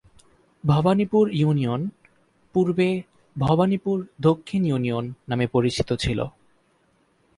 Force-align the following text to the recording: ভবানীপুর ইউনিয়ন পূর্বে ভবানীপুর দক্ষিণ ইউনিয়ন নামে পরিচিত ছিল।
ভবানীপুর 0.63 1.25
ইউনিয়ন 1.33 1.81
পূর্বে 2.55 2.89
ভবানীপুর 3.35 3.97
দক্ষিণ 4.21 4.61
ইউনিয়ন 4.65 5.05
নামে 5.27 5.45
পরিচিত 5.47 5.89
ছিল। 5.93 6.19